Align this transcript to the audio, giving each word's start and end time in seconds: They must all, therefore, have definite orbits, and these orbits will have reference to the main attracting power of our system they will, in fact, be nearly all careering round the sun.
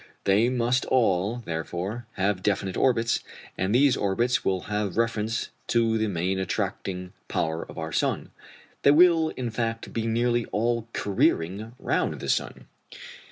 They 0.23 0.49
must 0.49 0.85
all, 0.85 1.43
therefore, 1.45 2.07
have 2.13 2.41
definite 2.41 2.75
orbits, 2.75 3.19
and 3.55 3.69
these 3.75 3.95
orbits 3.95 4.43
will 4.43 4.61
have 4.61 4.97
reference 4.97 5.49
to 5.67 5.99
the 5.99 6.07
main 6.07 6.39
attracting 6.39 7.13
power 7.27 7.61
of 7.61 7.77
our 7.77 7.91
system 7.91 8.31
they 8.81 8.89
will, 8.89 9.29
in 9.37 9.51
fact, 9.51 9.93
be 9.93 10.07
nearly 10.07 10.45
all 10.47 10.87
careering 10.93 11.75
round 11.79 12.19
the 12.19 12.29
sun. 12.29 12.65